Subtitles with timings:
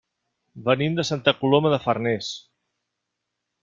[0.69, 2.35] Venim de Santa Coloma de Farners.